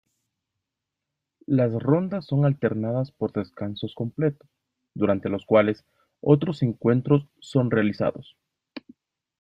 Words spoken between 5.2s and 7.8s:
los cuales, otros encuentros son